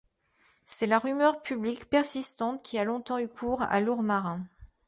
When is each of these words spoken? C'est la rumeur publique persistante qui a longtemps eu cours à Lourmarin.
C'est 0.65 0.87
la 0.87 0.97
rumeur 0.97 1.43
publique 1.43 1.87
persistante 1.87 2.63
qui 2.63 2.79
a 2.79 2.83
longtemps 2.83 3.19
eu 3.19 3.27
cours 3.27 3.61
à 3.61 3.79
Lourmarin. 3.81 4.43